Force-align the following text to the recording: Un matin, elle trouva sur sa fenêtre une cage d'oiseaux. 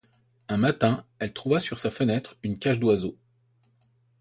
Un 0.49 0.57
matin, 0.57 1.05
elle 1.19 1.31
trouva 1.31 1.59
sur 1.59 1.77
sa 1.77 1.91
fenêtre 1.91 2.35
une 2.41 2.57
cage 2.57 2.79
d'oiseaux. 2.79 3.19